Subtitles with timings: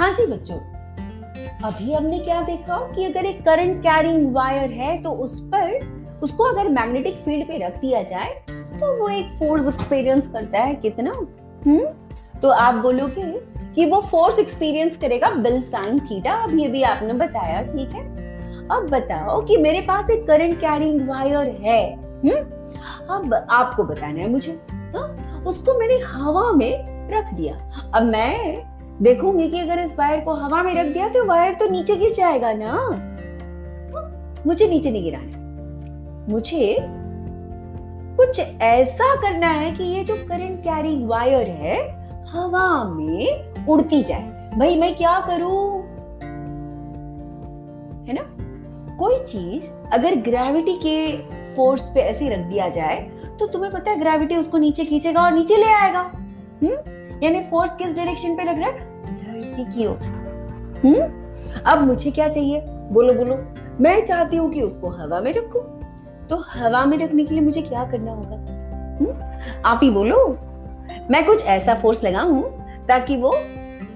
[0.00, 0.56] हाँ जी बच्चों,
[1.64, 6.44] अभी हमने क्या देखा कि अगर एक करंट कैरिंग वायर है तो उस पर उसको
[6.44, 11.10] अगर मैग्नेटिक फ़ील्ड पे रख दिया जाए तो वो एक फोर्स एक्सपीरियंस करता है, कितना?
[11.66, 11.84] हम्म?
[12.40, 13.40] तो आप बोलोगे
[13.74, 18.06] कि वो फोर्स एक्सपीरियंस करेगा बिल साइन थीटा अब ये भी आपने बताया, ठीक है?
[18.68, 22.40] अब बताओ कि मेरे पास एक करंट कैरिंग वायर है हम्म?
[23.14, 25.14] अब आपको बताना है मुझे, हा?
[25.46, 27.54] उसको मैंने हवा में रख दिया।
[27.94, 28.70] अब मैं
[29.02, 32.12] देखूँगी कि अगर इस वायर को हवा में रख दिया तो वायर तो नीचे गिर
[32.12, 32.88] जाएगा ना?
[34.46, 36.76] मुझे नीचे नहीं गिराना मुझे
[38.16, 41.76] कुछ ऐसा करना है कि ये जो करंट कैरिंग वायर है,
[42.24, 45.80] हवा में उड़ती जाए। भाई, मैं क्या करूँ?
[48.06, 48.22] है ना?
[48.96, 51.16] कोई चीज़ अगर ग्रेविटी के
[51.56, 53.00] फोर्स पे ऐसे रख दिया जाए
[53.40, 56.00] तो तुम्हें पता है ग्रेविटी उसको नीचे खींचेगा और नीचे ले आएगा।
[56.62, 56.99] हम्म?
[57.22, 58.78] यानी फोर्स किस डायरेक्शन पे लग रहा है?
[59.04, 59.98] धरती की ओर।
[60.84, 61.20] हम्म?
[61.66, 62.60] अब मुझे क्या चाहिए?
[62.66, 63.38] बोलो बोलो।
[63.80, 65.80] मैं चाहती हूँ कि उसको हवा में रखूँ।
[66.28, 68.36] तो हवा में रखने के लिए मुझे क्या करना होगा?
[69.00, 69.12] हम्म?
[69.64, 70.38] आप ही बोलो।
[71.10, 72.42] मैं कुछ ऐसा फोर्स लगाऊँ
[72.88, 73.28] ताकि वो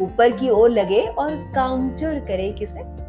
[0.01, 3.05] ऊपर की ओर लगे और काउंटर करे किसे?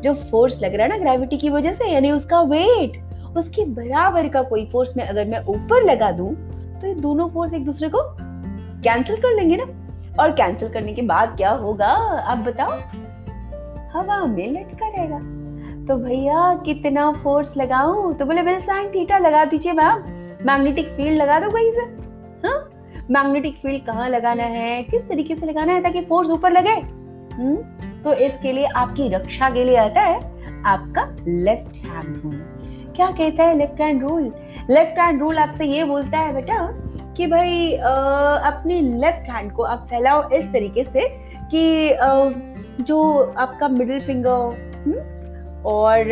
[0.00, 3.04] जो फोर्स लग रहा है ना ग्रेविटी की वजह से यानी उसका वेट
[3.36, 6.34] उसके बराबर का कोई फोर्स में अगर मैं ऊपर लगा दूँ
[6.80, 8.29] तो ये दोनों फोर्स एक दूसरे को
[8.84, 9.64] कैंसिल कर लेंगे ना?
[10.22, 11.86] और कैंसिल करने के बाद क्या होगा?
[11.86, 12.78] आप बताओ।
[13.92, 15.18] हवा में लटका रहेगा।
[15.86, 18.14] तो भैया, कितना फोर्स लगाऊँ?
[18.14, 20.02] तो बोले बिल साइन थीटा लगा दीजिए मैम
[20.46, 21.80] मैग्नेटिक फ़ील्ड लगा दो कहीं से।
[22.46, 22.70] हाँ?
[23.10, 24.82] मैग्नेटिक फ़ील्ड कहाँ लगाना है?
[24.82, 26.74] किस तरीके से लगाना है ताकि फोर्स ऊपर लगे?
[27.34, 27.56] हम्म?
[28.02, 30.16] तो इसके लिए आपकी रक्षा के लिए आता है
[30.66, 32.34] आपका लेफ़्ट हैंड रूल
[32.96, 34.32] क्या कहता है left hand rule
[34.70, 36.54] left hand rule आपसे ये बोलता है, बेटा
[37.16, 41.08] कि भाई अपने लेफ़्ट हैंड को आप फैलाओ इस तरीके से
[41.54, 41.96] कि
[42.84, 43.00] जो
[43.38, 44.68] आपका मिडिल फिंगर
[45.66, 46.10] और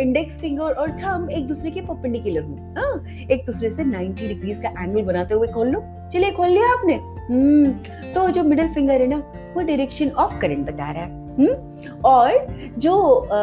[0.00, 2.98] इंडेक्स फिंगर और थंब एक दूसरे के परपेंडिकुलर हो
[3.30, 5.80] एक दूसरे से 90 डिग्रीज का एंगल बनाते हुए खोल लो।
[6.12, 6.94] चलिए खोल लिया आपने।
[7.30, 7.72] हम्म
[8.12, 9.16] तो जो मिडिल फिंगर है ना
[9.54, 12.46] वो डायरेक्शन ऑफ़ करंट बता रहा है हम्म और
[12.78, 13.38] जो आ,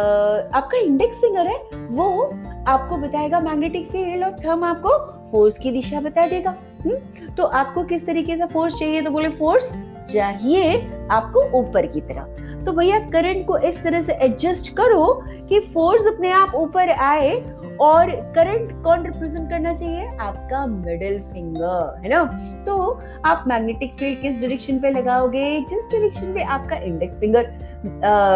[0.58, 2.32] आपका इंडेक्स फिंगर है वो
[2.68, 4.90] आपको बताएगा मैग्नेटिक फ़ील्ड और थंब आपको
[5.32, 6.96] फोर्स की दिशा बता देगा। हम्म?
[7.36, 9.02] तो आपको किस तरीके से फोर्स चाहिए?
[9.02, 9.74] तो बोले फोर्स
[10.14, 10.78] चाहिए
[11.12, 16.08] आपको ऊपर की तरफ़। तो भैया करंट को इस तरह से एडजस्ट करो कि फोर्स
[16.08, 17.42] अपने आप ऊपर आए
[17.82, 20.08] और करंट कौन रिप्रेजेंट करना चाहिए?
[20.20, 22.24] आपका मिडिल फिंगर है ना?
[22.66, 25.60] तो आप मैग्नेटिक फ़ील्ड किस डायरेक्शन पे लगाओगे?
[25.60, 27.52] जिस डायरेक्शन पे आपका इंडेक्स फिंगर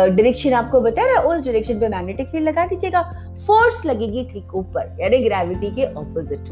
[0.10, 4.56] डायरेक्शन आपको बता रहा है, उस डायरेक्शन पे मैग्नेटिक फ़ील्ड लगा दीजिएगा। फोर्स लगेगी ठीक
[4.56, 6.50] ऊपर, यानी ग्रेविटी के ऑपोजिट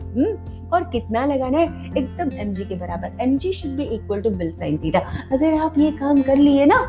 [0.73, 1.65] और कितना लगाना है?
[1.97, 4.99] एकदम एम के बराबर। M g should be equal to BIL sine theta
[5.31, 6.79] अगर आप ये काम कर लिए ना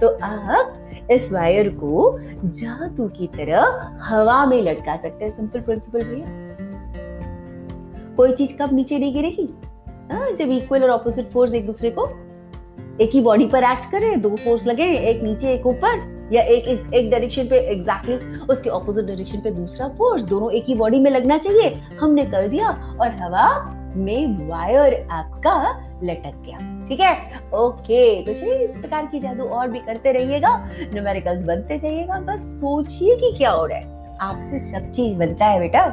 [0.00, 6.04] तो आप इस वायर को जादू की तरह हवा में लटका सकते हैं। सिंपल प्रिंसिपल
[6.04, 6.26] भैया।
[8.16, 9.48] कोई चीज़ कब नीचे नहीं गिरेगी?
[10.36, 12.08] जब इक्वल और ऑपोजिट फोर्स एक दूसरे को,
[13.00, 16.64] एक ही बॉडी पर एक्ट करे, दो फोर्स लगे, एक नीचे, एक ऊपर। या एक
[16.64, 20.74] एक, एक डायरेक्शन पे एग्जैक्टली exactly उसके ऑपोजिट डायरेक्शन पे दूसरा फोर्स दोनों एक ही
[20.74, 22.68] बॉडी में लगना चाहिए। हमने कर दिया
[23.00, 27.12] और हवा में वायर आपका लटक गया। ठीक है?
[27.54, 32.40] ओके तो चलिए इस प्रकार की जादू और भी करते रहिएगा। न्यूमेरिकल्स बनते जाइएगा। बस
[32.40, 35.86] सोचिए कि क्या हो रहा है। आपसे सब चीज़ बनता है बेटा।